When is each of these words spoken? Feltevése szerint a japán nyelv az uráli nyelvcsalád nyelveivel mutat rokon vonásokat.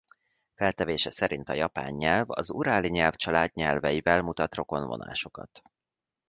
Feltevése 0.53 1.09
szerint 1.09 1.49
a 1.49 1.53
japán 1.53 1.93
nyelv 1.93 2.25
az 2.31 2.49
uráli 2.49 2.89
nyelvcsalád 2.89 3.51
nyelveivel 3.53 4.21
mutat 4.21 4.55
rokon 4.55 4.87
vonásokat. 4.87 5.61